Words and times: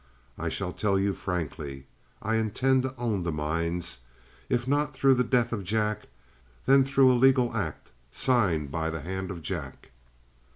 I 0.35 0.49
shall 0.49 0.73
tell 0.73 0.97
you 0.97 1.13
frankly. 1.13 1.85
I 2.23 2.37
intend 2.37 2.81
to 2.81 2.95
own 2.97 3.21
the 3.21 3.31
mines, 3.31 3.99
if 4.49 4.67
not 4.67 4.95
through 4.95 5.13
the 5.13 5.23
death 5.23 5.53
of 5.53 5.63
Jack, 5.63 6.07
then 6.65 6.83
through 6.83 7.11
a 7.11 7.13
legal 7.13 7.55
act 7.55 7.91
signed 8.09 8.71
by 8.71 8.89
the 8.89 9.01
hand 9.01 9.29
of 9.29 9.43
Jack." 9.43 9.91